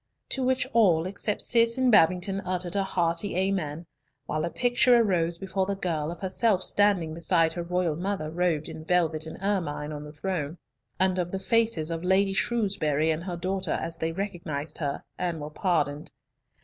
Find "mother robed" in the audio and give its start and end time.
7.95-8.67